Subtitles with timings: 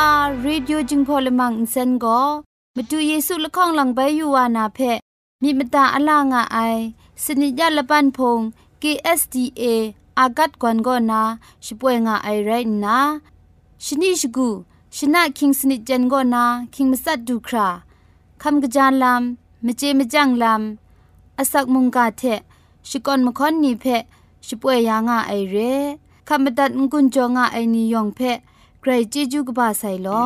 [0.00, 2.20] AWR Radio จึงพอลมังอินเซนก็
[2.76, 4.78] มาดูเยซูละข้องหลังใบยูวานาเพ
[5.42, 6.58] มีมตาอลางอไอ
[7.24, 8.40] สนิยาละปันพง
[8.82, 9.62] KSDA
[10.18, 11.22] อากัดกวนก็นา
[11.64, 12.50] ช่วยงาไอไร
[12.84, 12.98] นะ
[13.84, 14.48] ชนิชกู
[14.96, 17.68] ชนะคิงสนิจันก็นาคิงมัสัดดูครา
[18.42, 22.22] คำกระจานลำมเจมจังลำอาศักมุงกาเท
[22.88, 23.84] ชิกอนมคอนนีเพ
[24.46, 25.56] ช่วยยางาไอเร
[26.28, 28.20] คำบัดงกุนจงาไอนิยองเพ
[28.81, 30.25] ใครจีจูกบาไซลอ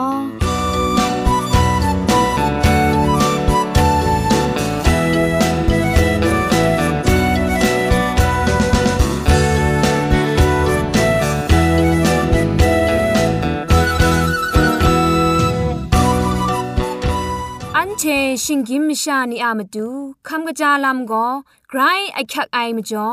[18.03, 18.07] เช
[18.43, 19.87] ชิงกิมชานีอามาดู
[20.27, 21.27] คำกระจาลำก็
[21.76, 21.82] ไร
[22.14, 23.08] ไอคักไอมาจ่อ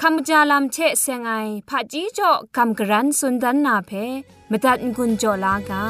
[0.00, 1.32] คำกระจาลำเชเซงไอ
[1.68, 3.90] ผาจีจ่อคำกระรันสุนดันนาเพ
[4.50, 5.84] มตัดกุญจ่อลากา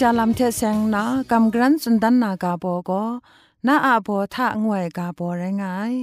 [0.00, 3.04] จาลำเทเซงนากำกรันสุนดันนากาโบก็
[3.66, 5.94] นาอาโบทะงวยกาโบไรงาย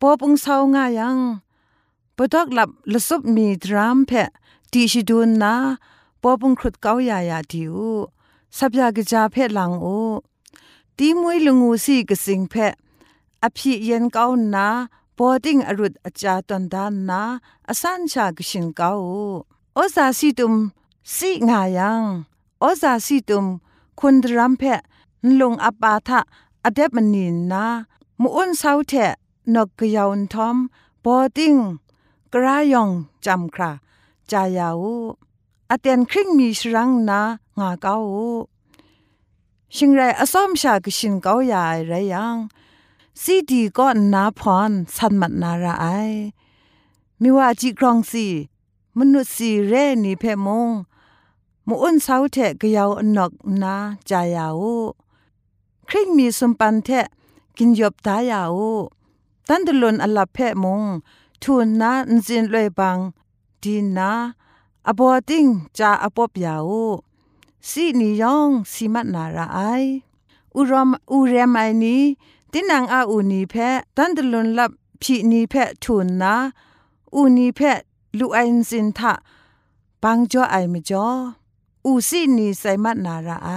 [0.00, 1.18] ปอปุงเศร้างายัง
[2.16, 4.28] ปดอกหลับลสุบมีดรามเพะ
[4.72, 5.54] ตีชิดูนนา
[6.22, 7.76] ปอปุงครุดเกายายาดิว
[8.56, 9.86] สับยากจาเพะหลังโอ
[10.98, 12.72] ตีมวยลงูสีกสิงเพะ
[13.44, 14.24] อภิเย็นเกา
[14.54, 14.66] นา
[15.16, 17.20] ปอติงอรุดอาจาตันดานนา
[17.68, 18.90] อสันชากชินเกา
[19.74, 20.54] โอซาสีตุม
[21.16, 22.04] สิงายัง
[22.62, 23.46] อซาสิตุม
[24.00, 24.80] คุณรัมเพะ
[25.40, 26.20] ลงอปาทะ
[26.64, 27.64] อเดบมนินนา
[28.20, 28.92] มูอุนเซาเท
[29.54, 30.56] นกกยาวทอม
[31.04, 31.56] บอดิง
[32.32, 32.90] กรายอง
[33.24, 33.70] จำครา
[34.30, 34.84] จายาว
[35.70, 37.20] อาเตียนคริงมีชรังนา
[37.58, 37.94] งาเกา
[39.74, 42.36] ชิงไรอสอมชากชินเกาใหญ่ไรยัง
[43.22, 45.86] ซีดีก็นาพรสันมัดนาราไอ
[47.20, 48.26] มิว่าจีกรองสี
[48.98, 50.70] มนุษย์สีเรนีเพมง
[51.66, 53.32] มูอ้นเสาเทะกยาวอนก
[53.62, 53.74] นา
[54.10, 54.62] จายาว
[55.88, 57.06] คริงมีสมปันเทะ
[57.56, 58.60] กินยบตายาว
[59.48, 60.82] ตันตลนอลับเพะมง
[61.42, 62.98] ทูนนานจินลยบัง
[63.62, 64.10] ดีนา
[64.88, 65.46] อบอติง
[65.78, 66.70] จาอปบยาว
[67.68, 69.58] สีนิยองสีมัดนาราไอ
[70.56, 71.96] อุรมอุเรมไอนี
[72.52, 74.70] ตินังอาอูนีเพะตันตลนลับ
[75.02, 76.34] พีนีเพะทูนนา
[77.14, 77.78] อูนีเพะ
[78.18, 79.12] ลูไอนซินทะ
[80.02, 81.08] ปังจ่อไอมจ่อ
[81.86, 83.50] อูซี่นีไซมัดนาราไอ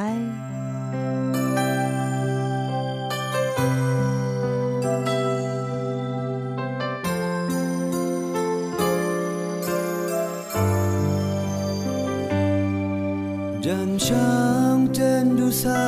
[13.66, 14.34] ดันช่า
[14.76, 15.86] งเจนดูสา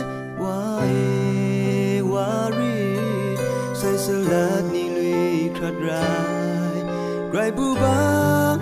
[0.00, 0.02] ย
[0.42, 0.86] ว่าเอ
[2.12, 2.78] วารี
[3.78, 6.12] ใส่สลัดนี่ลุยครัดรา
[6.74, 6.76] ย
[7.30, 8.00] ไรบูบา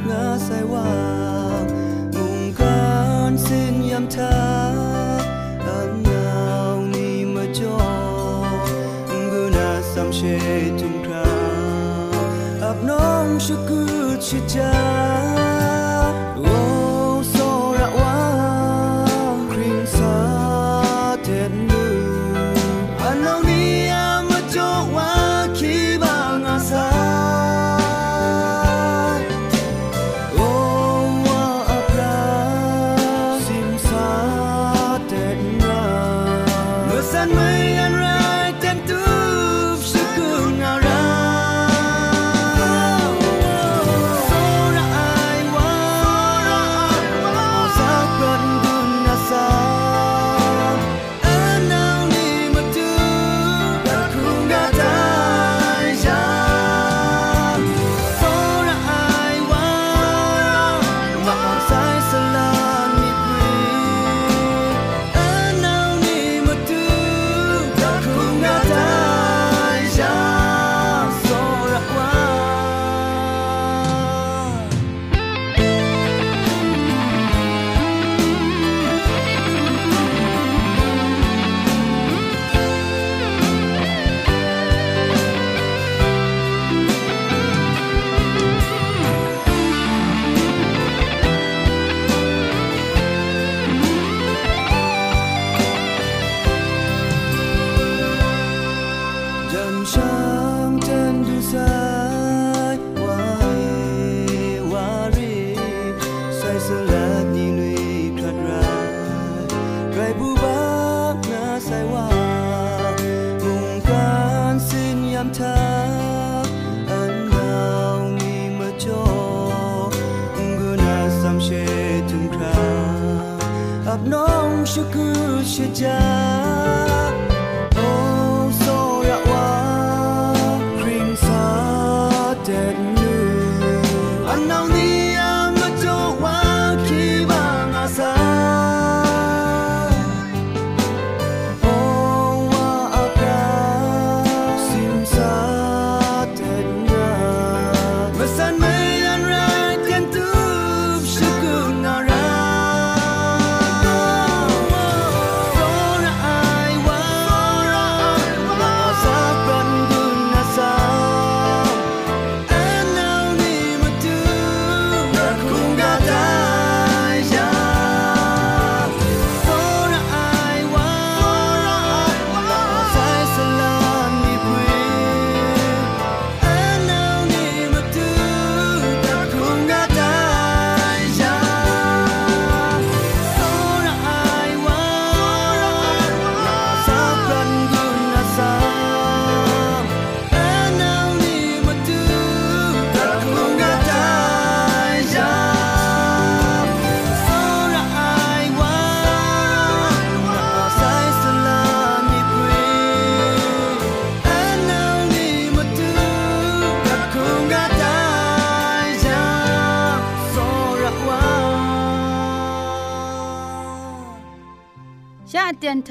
[0.09, 1.10] งาใส่ว่า
[10.21, 10.37] she
[10.79, 11.25] tum kra
[12.71, 13.57] ap nong shu
[14.27, 15.20] chi cha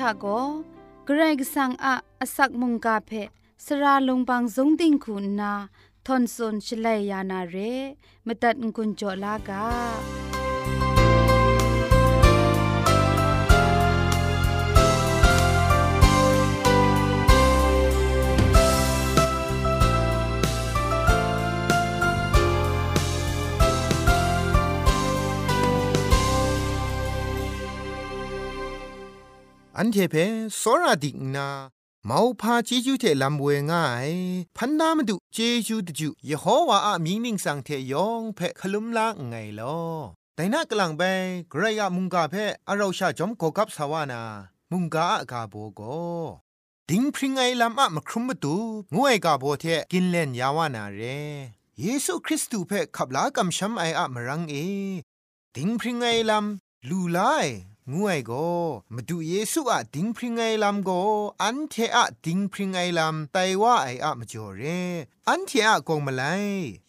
[0.10, 3.12] าเตียนทาโกเกรกสังอะอสักมุงกาเพ
[3.66, 5.54] สระลงบางสงติงคุณนา
[6.06, 7.56] ทอนซนชลัยยานาเร
[8.26, 9.66] มตัดกุญจลากา
[29.82, 30.16] อันเทเพ
[30.62, 31.48] สราดิกนา
[32.10, 34.10] မောဖာเจจูเทลัมเวง่าย
[34.58, 35.38] พันนามดุเจ
[35.68, 39.80] จูตจูยโฮวาอะมีนิงสังเทยองเพคลุมลาไงลอ
[40.36, 41.02] แต่นักลังไป
[41.50, 42.36] ไกรยามุงกาเพ
[42.68, 44.22] อเราชาจอมโกกับสาวานา
[44.72, 45.82] มุงกาอากาโบโก
[46.90, 48.56] ดิงพริงไอลำอะมครุมตุ
[48.96, 51.02] งวยกาโบเทกินเล่นยาวานาเร
[51.80, 54.56] เยซูคริสต์เพขับลากำช้ำไออะมรังเอ
[55.56, 57.20] ดิงพริงไอลำลูไล
[57.94, 58.32] งวยโก
[58.94, 60.92] มาดูเยซูอะดิงพริงไงลำโก
[61.42, 64.62] อันเทอะดิงพริงไงลำไตว่าไออะมาจ่อเร
[65.28, 66.24] อันเทอะกงมาไล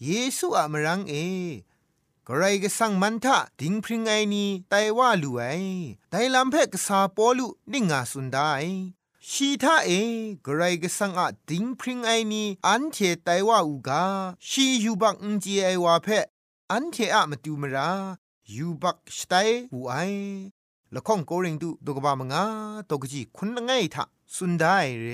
[0.04, 1.14] เยซูอะมารังเอ
[2.26, 5.42] กรก็สังมันทะดิงพริงไงนี้ไตว่าลูไอ
[6.10, 8.52] ไตลำเพกสาปอลุนิงาสุนได้
[9.30, 9.90] ชีทาเอ
[10.46, 14.04] กรก็สังอะดิงพริงไอนี้อันเทไตว่าอูกา
[14.48, 16.08] ชียูบักอุจีไอวาเพ
[16.72, 17.90] อันเทอะมาดูมรา
[18.54, 19.34] ยูบักสไต
[19.74, 19.94] อูไอ
[20.94, 22.44] ละข้องโกริงดูดกบามงา
[22.90, 24.04] ตกจีคุณง่ายทะ
[24.34, 25.06] สุดได้เร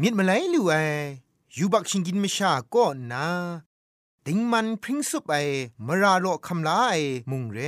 [0.00, 0.74] มิดมาไลลูไอ
[1.56, 3.26] ยูบักชิงกินมชาก็นา
[4.26, 5.34] ติงมันพริ้งสุบไอ
[5.86, 6.94] มราโลคำลาไอ
[7.30, 7.58] มุงเร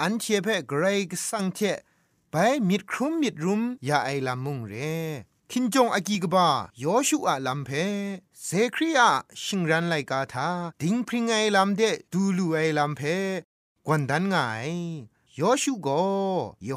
[0.00, 1.58] อันเชียเพกรกสังเท
[2.30, 2.34] ไป
[2.68, 4.74] มิดครุมมิดรุมยาไอลามุงเร
[5.50, 6.46] คินจงอากีกบา
[6.82, 7.70] ยอชูอาลัมเพ
[8.44, 9.10] เซครีอา
[9.42, 10.48] ชิงรันไลกาทา
[10.80, 13.00] ดิงพริงไอลัมเดดูลูไอลัมเพ
[13.86, 15.19] กวนดันไงยอชูโกย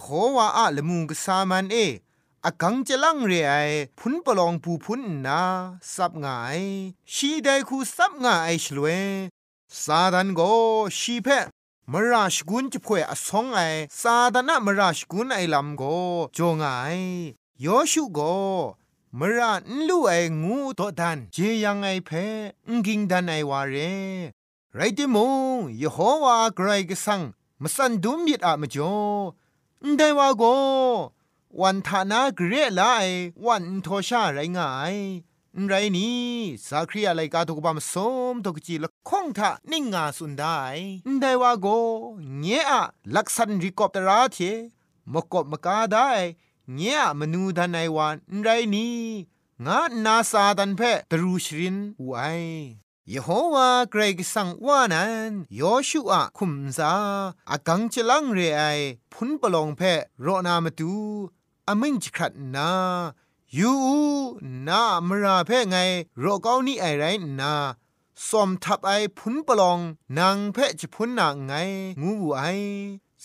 [0.03, 1.77] โฮวาอะละมุงกสามันเอ
[2.45, 3.53] อากังจะลังเรไอ
[3.97, 5.41] พุนปลองปูพุนนา
[5.93, 6.61] สับงาย
[7.13, 8.87] ชีไดคูสับงายชลเว
[9.81, 10.41] ซาดันโก
[10.99, 11.27] ชีเพ
[11.91, 13.59] มราชกุนจะพ่วยอสองไอ
[14.01, 15.83] ซาดานะมราชกุนไอลำโก
[16.37, 16.67] จงไอ
[17.63, 18.19] ยอชูโก
[19.19, 22.09] มรานลูไองูตอดันเจยังไอเพ
[22.67, 23.75] งกิงดันไอวาเร
[24.75, 25.17] ไรติม
[25.55, 27.21] งยโฮวาไกรกสัง
[27.61, 28.95] มสันดุมยิดอะมจ่อ
[29.97, 30.43] ได้ว่าโก
[31.61, 32.83] วันทานากเรไล
[33.45, 34.95] วันโทชาไรงาย
[35.67, 36.23] ไรนี้
[36.67, 37.95] สักครีอะไรกาตุกบามส
[38.31, 40.59] มตกจีละคงทะนิ่งงาสุนได้
[41.21, 41.67] ได้ว่าโก
[42.39, 42.71] เงี้ย
[43.15, 44.37] ลักษันริกอบตราเท
[45.13, 46.09] มกบมกาได้
[46.75, 48.97] เงี้ยมนูดันไอวันไรนี้
[49.65, 50.81] งานาซาดันเพ
[51.11, 52.13] ตรูชรินไว
[53.11, 56.93] ยโฮวาเกรกสังว่านั้นยอชูอาคุมซา
[57.51, 58.63] อากังจะลังเรไอ
[59.13, 59.81] พุนปลองเพ
[60.21, 60.93] โรนามาตู
[61.67, 62.71] อามิงจครัดนา
[63.57, 63.73] ยู
[64.67, 65.75] นามราเพไง
[66.19, 67.03] โรเกานี่ไอไร
[67.39, 67.53] นา
[68.27, 69.79] สมทับไอพุนปลอง
[70.17, 71.53] นางเพจะพุนนางไง
[72.01, 72.41] งูไอ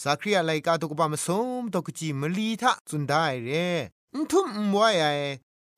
[0.02, 1.28] สักรีอะไรกาตุกปามส
[1.60, 3.50] มตกจีมลีทะจุนได้เร
[4.14, 5.06] นทุมมวยไอ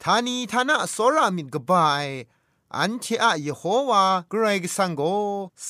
[0.03, 2.07] ทานีทานะสรามิดกบาย
[2.77, 5.03] อันเชอะยโฮวาเกรกสังโก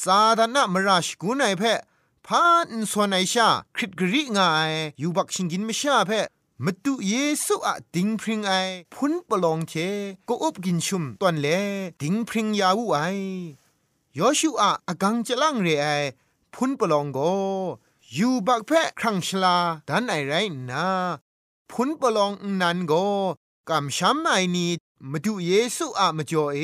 [0.00, 1.62] ซาดานะมราชกุนไอเพ
[2.26, 6.10] พานสวนไอชาคริตกรีงายยูบักชิงกินมชาเพ
[6.64, 7.14] มตุเย
[7.44, 8.52] ซูอะดิงพริงไอ
[8.94, 9.72] พุนปลองเท
[10.28, 11.46] ก็อบกินชุมตอนเล
[12.00, 12.98] ดิงพริงยาวูไอ
[14.18, 15.86] ยอชูอะอกังจะลังเรไอ
[16.54, 17.18] พุนปลองโก
[18.16, 19.56] ยูบักเพครังชลา
[19.88, 20.32] ดันไอไร
[20.70, 20.86] นา
[21.70, 22.92] พุนปลองนันโก
[23.68, 24.66] กำช้ำไอนี
[25.08, 26.60] มาดูเยซูอะมาจ่อเอ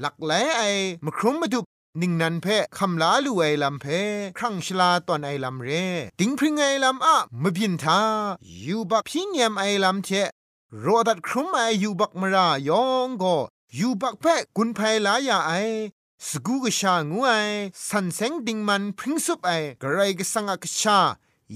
[0.00, 0.62] หลักไหลไอ
[1.04, 1.60] มาครุมมาดู
[2.00, 2.46] นิ่งนันเพ
[2.78, 3.86] คำลาลูไอลำเพ
[4.38, 5.68] ครั้งชลาตอนไอลำเร
[6.18, 8.00] ติงพริงไอลำอะมาบินทา
[8.66, 10.08] ยูบักพิญยมไอลำเท
[10.84, 13.36] รอดัดครุมไอยูบักมรายองก็
[13.76, 14.24] อยูบักเพ
[14.56, 15.52] กุนไพลายาไอ
[16.28, 17.30] สกูกชางูไอ
[17.88, 19.50] สันเซงดิงมันพริงสุบไอ
[19.82, 21.00] กระไรกสังกชา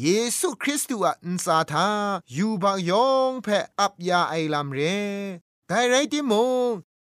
[0.01, 0.07] เย
[0.39, 1.89] ซูคริสต์อะอินซาทา
[2.37, 3.49] ยูบักยองเพ
[3.81, 4.81] อับยาไอลำเร
[5.75, 6.33] แต่ไรติโม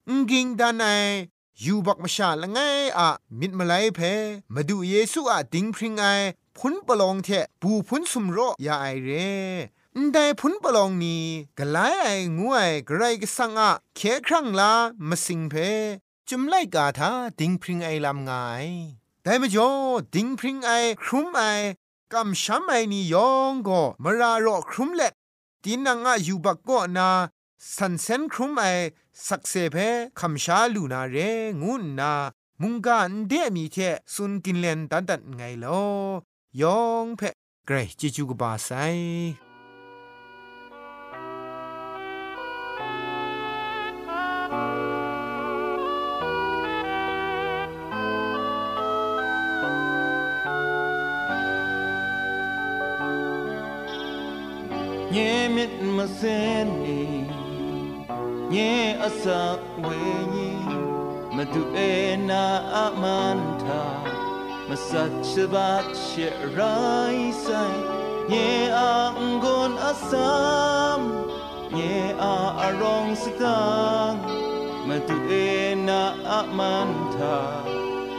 [0.09, 0.85] งกิงดานไอ
[1.63, 2.59] ยูบักมาชาละไง
[2.97, 3.09] อะ
[3.39, 3.99] มิดมาไลเพ
[4.53, 6.05] มาดูเยซูอะดิงพริงไอ
[6.57, 7.29] พุนปลองเท
[7.61, 9.09] ปูพุนสุมโรยาไอเร
[10.11, 11.25] แต่พุนปลองนี้
[11.59, 14.71] กลายไองูไอกระไรกสังอะเคครั้งลา
[15.07, 15.53] มาสิงเพ
[16.29, 17.09] จุมไลกาทา
[17.39, 18.31] ดิงพริงไอลำไง
[19.23, 19.69] แต่มจ่อ
[20.15, 20.71] ดิงพริงไอ
[21.03, 21.41] ครุมไอ
[22.13, 25.13] กำช้ำไอนี่ยองก็มารารอครุมเล็ด
[25.63, 27.09] ตีนังอะยูบักก็นา
[27.75, 28.65] สันเซนครุมไอ
[29.27, 29.77] สักเซเพ
[30.19, 31.17] คำชาลูนาเร
[31.61, 32.13] งูนนา
[32.61, 33.77] มุงกานเดมีเท
[34.13, 35.83] สุนกินเลนตันตันไงลอ
[36.61, 37.33] ยองเพะ
[37.65, 38.69] เกรจิจูกบาไซ
[55.13, 55.17] เย
[55.55, 56.21] มิดมาเซ
[56.67, 56.69] น
[58.57, 59.39] nye asa
[59.87, 60.51] wenyi
[61.35, 62.43] madu ena
[62.85, 63.81] amanta
[64.69, 67.77] masachabat shirai sai
[68.29, 71.01] nye angon asam
[71.77, 71.99] nye
[72.65, 74.17] arong sitang
[74.89, 76.01] madu ena
[76.39, 77.37] amanta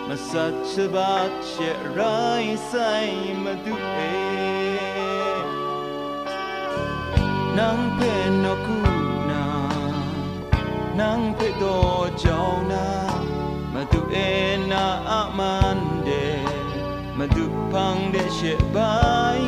[0.09, 4.78] masachabat shirai sai madu ena
[7.59, 8.88] nang penokun
[10.99, 12.85] nang pe do chao na
[13.73, 14.85] ma tu e na
[15.19, 16.23] a man de
[17.19, 19.43] ma tu pang de she bai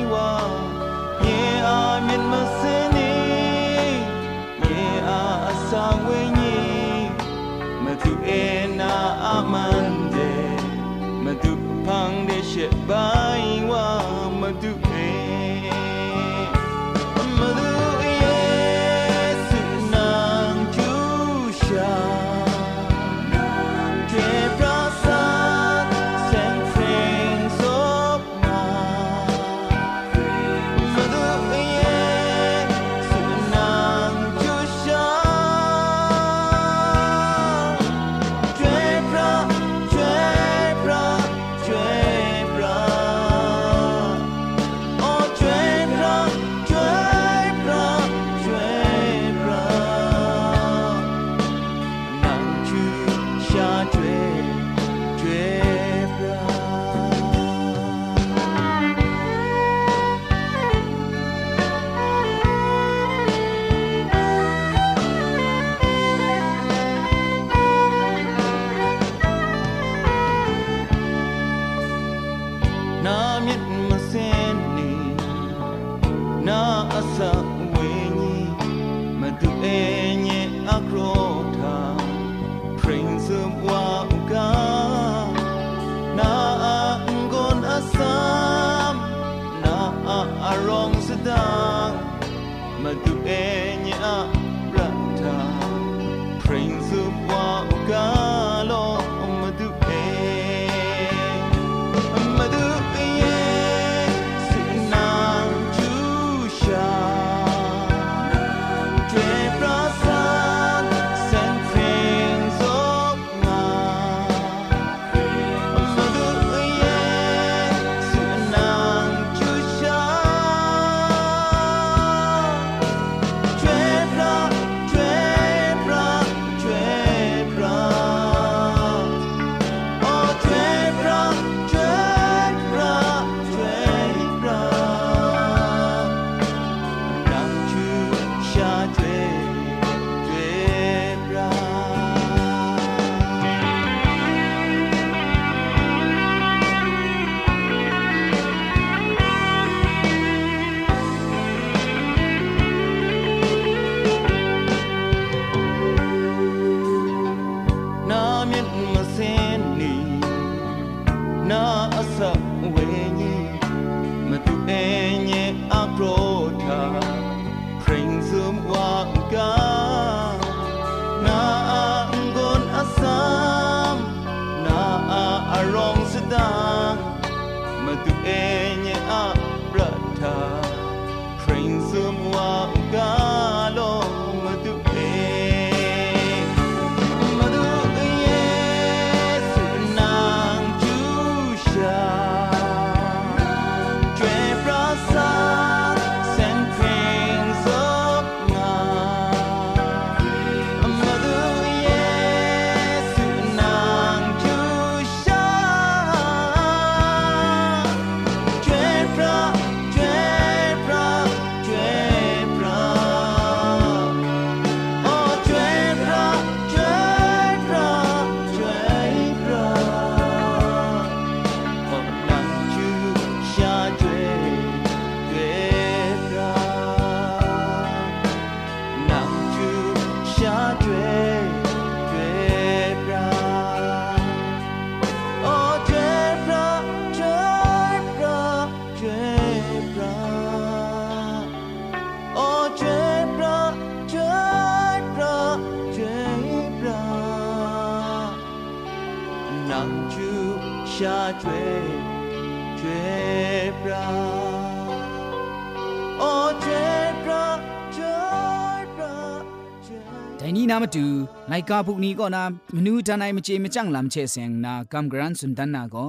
[261.70, 262.44] กาพวกนี้ก็นา
[262.76, 266.08] มนูดานายมเจมจังลำเชเซงนากำกรันสุนทันนาก็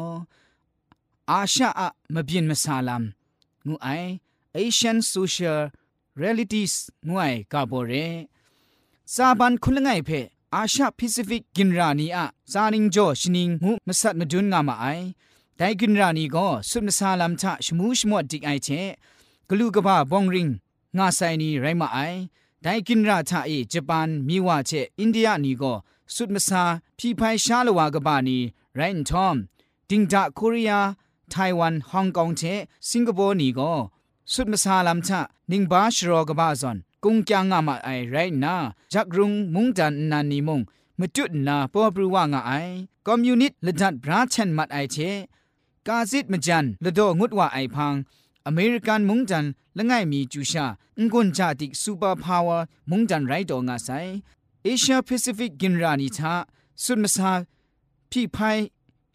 [1.30, 3.02] อาชาอะมเบียนมาซาลัม
[3.66, 3.88] งูไอ
[4.58, 5.60] Asian Social
[6.20, 6.74] Realities
[7.06, 7.92] งูไอกาโบเร
[9.14, 10.10] ซาบันคุณละไงเพ
[10.54, 14.86] อาชาแปซิฟิกกินรานีอะซานิงโจชนิงงูมาสัตมาดุนงามาไอ
[15.56, 18.68] แต่กินรานีก็สุดมาซาลัมทะชมูชมวดดิกไอเช
[19.48, 20.48] กลูกบ้าบองริง
[20.96, 21.98] งาไซนีไรมาไอ
[22.63, 25.73] แต่กินราชาเอญี่ปุ่นมีว่าเชอินเดียนี่ก็
[26.15, 26.63] สุดมาซา
[26.97, 28.39] พี่พายชาลวากบานี
[28.75, 29.35] ไรน์ทอม
[29.89, 30.73] ดิงดาโคเรีย
[31.29, 32.41] ไต้หวันฮ่องกงเช
[32.89, 33.73] สิงคโปร์นี่ก็
[34.33, 35.19] สุดมาซาลัมชะ
[35.51, 38.55] นิงบาชรอกบาซอนกุงจางงามาไอไรนา
[38.93, 40.61] จักรุงมุงจันนานีมง
[40.99, 42.51] มจุดนาปอบรูว่างาไอ
[43.05, 44.97] คอมมูนิตละดัดบราเชนมัดไอเช
[45.87, 47.93] กาซิดมจันละโดงุดว่าไอพัง
[48.46, 49.44] อเมริกันมุงจัน
[49.76, 50.66] ละง่ายมีจูชา
[51.12, 53.88] งุนจาติกซูเปอร์พาวเวอร์มุงจันไรโดงาไซ
[54.62, 56.32] เอเชียแปซิฟิกกินรานิชา
[56.82, 57.32] สุดมสา
[58.10, 58.36] พี่ไพ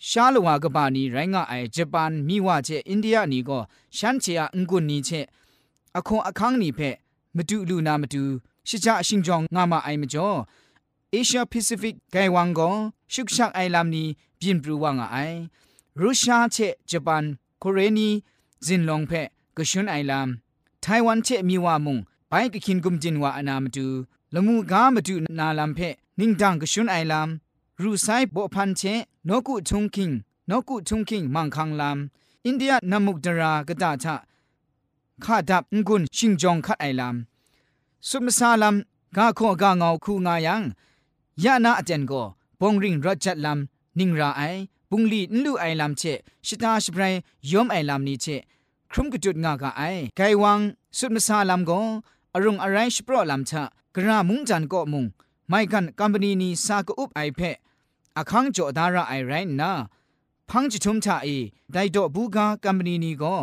[0.10, 3.60] ชาลวากบานีไรงาไอญี่ปุ่นมีว่าเจอินเดียนี่ก็
[3.98, 5.10] ฉันเชียงุนนี่เช
[5.96, 6.80] อคงอคังนี่เพ
[7.36, 8.24] มาดูลูนามาดู
[8.68, 10.30] ชิจาชิงจองงามาไอมจ่อ
[11.12, 12.70] เอเชียแปซิฟิกไกวังก็
[13.14, 14.08] ชุกชักไอลามนี้
[14.40, 15.18] บินปรูว่างาไอ
[16.00, 16.58] รุชาเช
[16.90, 17.24] ญี่ปุ่น
[17.60, 18.10] โคเรนี
[18.67, 19.13] จินลงเพ
[19.57, 20.29] กชุนไอลาม
[20.81, 21.99] ไต้หวันเชมีว่ามุง
[22.29, 23.87] ไปกคินกุมจินว่าอนามตู
[24.35, 25.81] ละมูกามาดูนาลามเพ
[26.19, 27.29] นิงดังกชุนไอลาม
[27.83, 28.83] รูไซบ่พันเช
[29.29, 30.11] นกุทุงคิง
[30.51, 31.99] นกุทุงคิงมังคังลาม
[32.47, 34.17] อินเดียนามุกดรากะตาชะ
[35.25, 37.17] ข้าดับงุนชิงจองคัดไอลาม
[38.09, 38.77] สุมซาลาม
[39.17, 40.63] กาโคกาเงาคูงายัง
[41.45, 42.13] ยะนาอเจนโก
[42.61, 43.59] บงริงรจัดลาม
[43.99, 44.43] นิงราไอ
[44.91, 46.03] บุงลีนลูไอลามเช
[46.47, 47.03] ชิตาชไบร
[47.51, 48.27] ยอมไอลามนี้เช
[48.92, 49.83] ครุมกจุดงากะไอ
[50.16, 50.61] ไกวัง
[50.99, 51.81] สุดมสาลำก็
[52.35, 53.62] อรุงอะไรสปรอลำชะ
[53.94, 55.05] กระมุงจันก็มุง
[55.49, 57.57] ไม่กันกัมปนีนีสากอุบไอเพะ
[58.16, 59.72] อาคังโจดาระไอไรนะ
[60.49, 61.29] พังจิทุมชาเอ
[61.72, 63.37] ไดโดบูกากัมปนีนีก็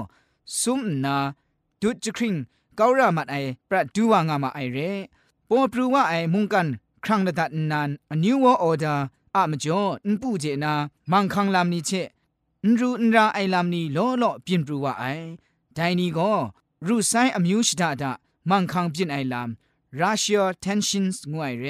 [0.60, 1.16] ซุมนา
[1.82, 2.36] ดุดจคริง
[2.76, 3.36] เการามัดไอ
[3.70, 4.78] ประดูวางามาไอเร
[5.50, 6.68] ปอปรูว่าไอมุงกัน
[7.04, 8.98] ครั้งละดัดนาน a new world order
[9.36, 10.74] อะมจ่อนปูเจนา
[11.12, 11.92] มังคังลำนี้เช
[12.70, 15.06] นรูนราไอลามนีล้อล้อปิ่นปรูว่าไอ
[15.76, 16.34] ไดนี่ก็
[16.88, 18.12] รูไซอมิวชดาดา
[18.50, 19.50] มังคังปิ่นไอลาม
[20.00, 21.66] รัสเซียเทนชั่นส์งวยเร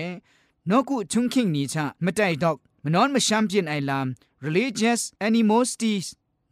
[0.69, 4.07] นอกุจุงคิงนีชะไม่ได้ดอกมนอนมาช้ำปิ่นไอลาม
[4.45, 6.07] religious animosities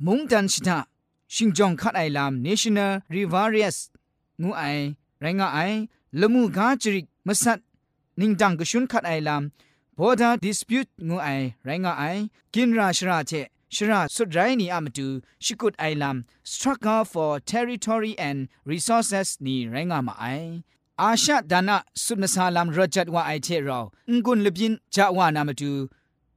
[0.05, 0.77] มุงดันชดา
[1.33, 3.77] ชิงจองคัดไอลาม national rivalries
[4.41, 4.63] งูไอ
[5.21, 5.59] ไรงาไอ
[6.19, 7.59] ละมูกาจริกมสัต
[8.19, 9.43] นิ่งดังกชุนคัดไอลาม
[9.97, 11.29] border dispute งูไอ
[11.65, 12.03] ไรงาไอ
[12.53, 13.33] กินราชราเท
[13.75, 15.07] ชราสุดไรนี่อามาดู
[15.43, 16.17] ชิกุดไอลัม
[16.51, 18.39] struggle for territory and
[18.71, 20.25] resources นี่แรงามาไอ
[21.01, 23.79] อาชาดานะสุดมาซาลัมรจัดว่าไอเทเรา
[24.25, 25.71] งุนลบินจะว่านามาดู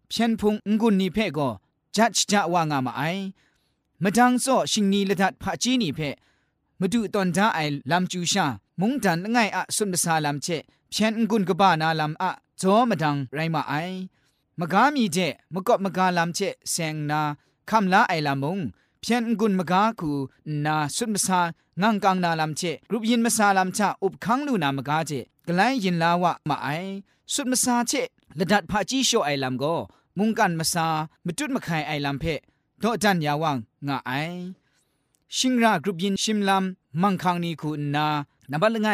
[0.09, 1.49] เพียนพุงงุนนี่เพ่ก็
[1.97, 3.03] จัดจะว่างามาไอ
[4.03, 6.11] มาดังโซชิงนีละดัดพะจีนี่เพ่
[6.81, 8.47] มาดูตอนท้าไอลัมจูชา
[8.81, 10.47] มุงดันง่ายอะสุดมาซาลัมเช
[10.91, 13.75] เพียนงุนกบ้านาลัมอะจอมาดังไรมาไอ
[14.61, 15.19] มกามีเจ
[15.55, 16.41] มกบมกาลามเจ
[16.71, 17.21] เซงนา
[17.71, 18.59] คำลาไอลามง
[19.01, 20.11] เพียนกุนมกาคู
[20.65, 21.41] นาสุดมสา
[21.81, 25.13] งังกังนาลามเจกรุบยินมสาลามชาอุบคังลูนามกาเจ
[25.49, 26.69] กลายยินลาวะมาไอ
[27.33, 27.93] สุดมสาเจ
[28.39, 29.65] ละดัดพาจีโชไอลามโก
[30.19, 30.87] มุงกันมสา
[31.27, 32.25] มจุดมะไคไอลามเพ
[32.83, 34.13] ดอจันยาวังงาไอ
[35.37, 36.65] ชิงรากรุบยินชิมลาม
[37.03, 38.07] มังคังนีคูนา
[38.51, 38.89] นับละไง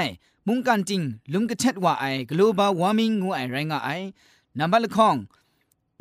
[0.47, 3.91] มุงกันจริงลุงกะเท็ดว่าไอ global warming งูไอไรงาไอ
[4.59, 5.17] นับละข้อง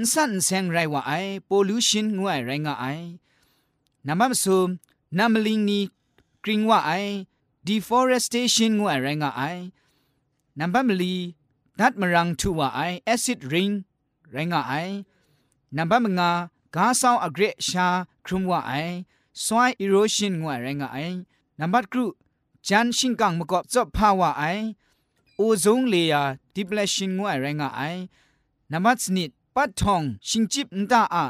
[0.01, 3.05] န်ဆန်ဆန်ရိုင်ဝအိုင်ပိုလူရှင်းငွိုင်ရိုင်ငါအိုင်
[4.07, 4.57] နမမဆု
[5.17, 5.79] နမလင်းနီ
[6.43, 7.13] ကရင်ဝအိုင်
[7.67, 9.63] deforestation ငွိုင်ရိုင်ငါအိုင်
[10.59, 11.15] နံပါတ်မလီ
[11.79, 13.71] ဒတ်မရန်တူဝအိုင် acid rain
[14.33, 14.93] ရိုင်ငါအိုင်
[15.77, 16.29] နံပါတ်မငါ
[16.75, 17.87] ဂါဆောင်အဂရက်ရှာ
[18.25, 18.95] ခရုမဝအိုင်
[19.45, 21.17] soil erosion ငွိုင်ရိုင်ငါအိုင်
[21.59, 22.05] နံပါတ်ကရု
[22.67, 24.65] ဂျန်ရှင်းကန်မကော့ဇော့ဖာဝအိုင်
[25.39, 26.21] အိုဇုံလေယာ
[26.55, 28.01] depletion ငွိုင်ရိုင်ငါအိုင်
[28.73, 31.25] နံပါတ်စနစ် ปัดทองชิงจิบนตาอะ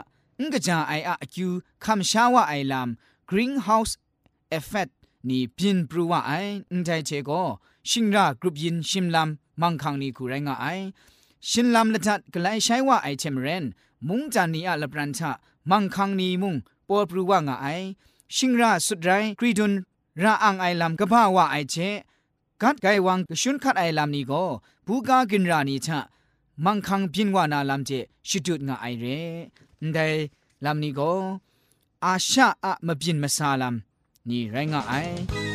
[0.45, 1.51] งกะจาไออะคิว
[1.83, 2.89] คัมชาวะไอลาม
[3.29, 3.93] greenhouse
[4.57, 4.91] effect
[5.27, 6.31] นี่ปินปรูวะไอ
[6.77, 7.31] นใจเชโก
[7.89, 9.29] ชิงรากรุปยินชิมลาม
[9.61, 10.65] มังคังนี่คูไรงะไอ
[11.49, 13.65] ชินลามละทัดกลายใช้ว่าไอเทมเรน
[14.07, 15.31] มุงจานีอะละปรันชะ
[15.69, 16.55] มังคังนี่มุง
[16.87, 17.67] ปอปรูวะงไอ
[18.35, 19.73] ชิงราสุดไรกรีดุน
[20.23, 21.75] ราอังไอลามกะบ้าว่าไอเช
[22.61, 24.31] กัดไกวังกชุนคัดไอลามนี่โก
[24.85, 25.99] บูกากินรานี่ชะ
[26.64, 27.90] มังคังพินวานาลำเจ
[28.28, 29.04] ชิดุดงาไอเร
[29.86, 29.98] นได
[30.64, 31.10] ลำนี้ก็
[32.04, 35.47] อาชาอะมบินมาซาลำนี่ไรงะไอ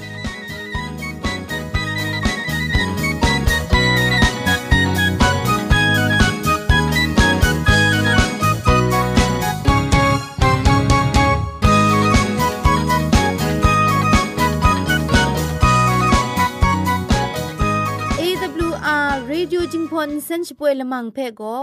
[19.52, 21.56] ดูจิงพอนเซนช่วยละมังเพ่ก็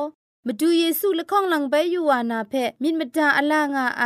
[0.46, 4.04] มาดูเยซูละข้องหลังใบยู่วานาเพ่มินมาดาอลางอาไอ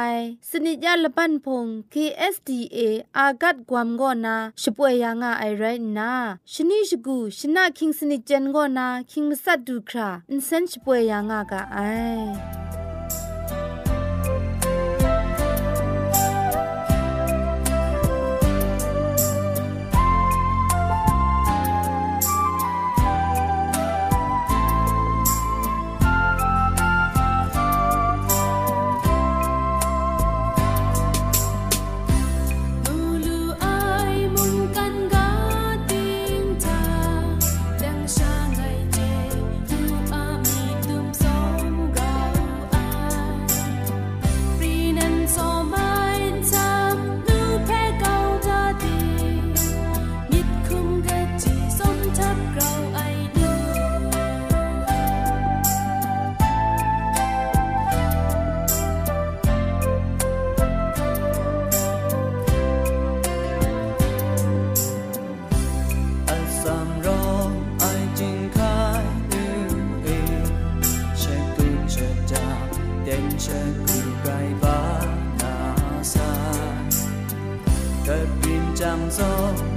[0.49, 2.79] สนิจยาละปันพง KSDA
[3.17, 5.63] อากัดกวมก็นาช่วยยังอาไอไร
[5.97, 6.11] นา
[6.53, 11.77] ชนิชกูชนะคิงสนิจเจนก็นาคิงมัสัดดูคราอินเซนช่วยยังอากาไอ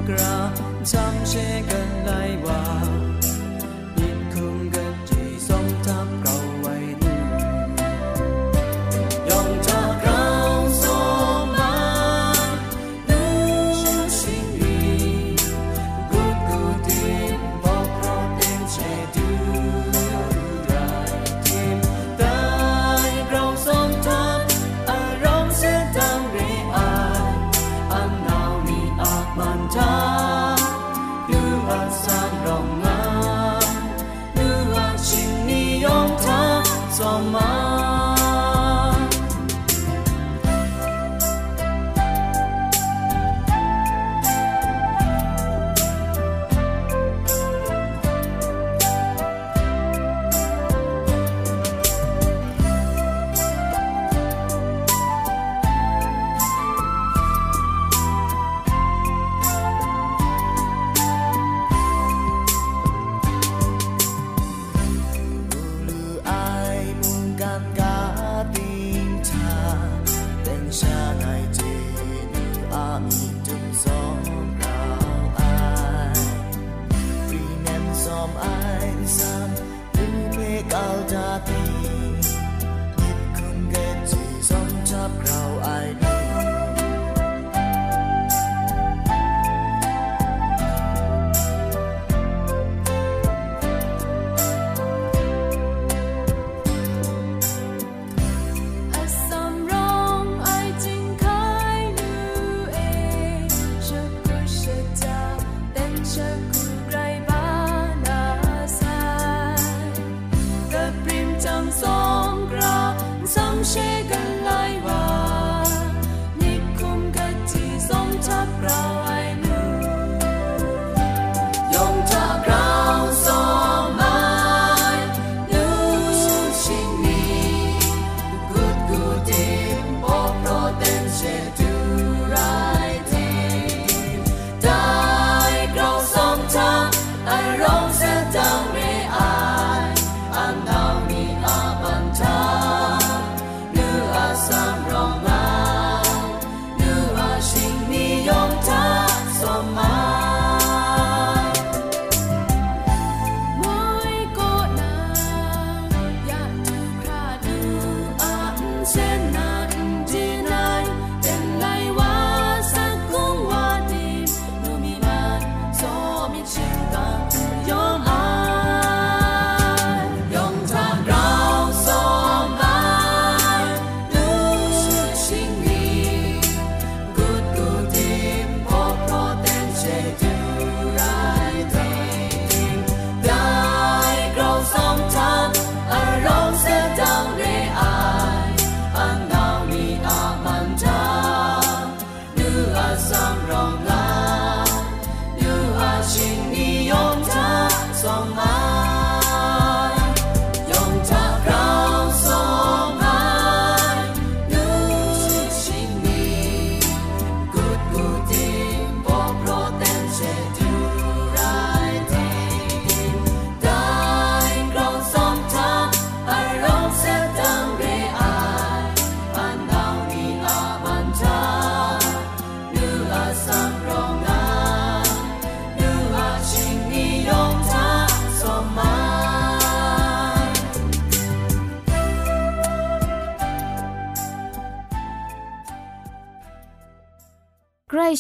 [0.09, 0.69] ground.
[0.85, 1.37] 总是
[1.69, 1.88] 跟。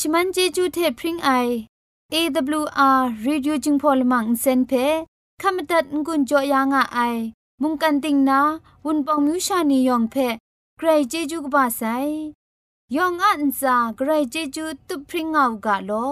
[0.01, 1.31] ชมันเจจูเทพริงไอ
[2.15, 4.73] AWR Reducing Polymer เซนเพ
[5.43, 7.17] ขมตัดงุนจอยางอ้าย
[7.63, 8.41] มุงกันติงนา
[8.85, 10.15] วุนปองมิวชานียองเพ
[10.77, 11.83] ใครเจจูกบ้าไซ
[12.97, 16.09] ยองอันซาใครเจจูตุพริงเอากาลอ